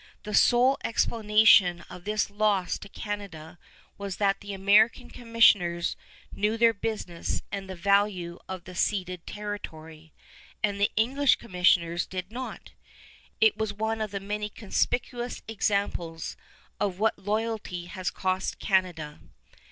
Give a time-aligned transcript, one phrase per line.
[0.23, 3.59] The sole explanation of this loss to Canada
[3.99, 5.95] was that the American commissioners
[6.31, 10.11] knew their business and the value of the ceded territory,
[10.63, 12.71] and the English commissioners did not.
[13.39, 16.35] It is one of the many conspicuous examples
[16.79, 19.19] of what loyalty has cost Canada.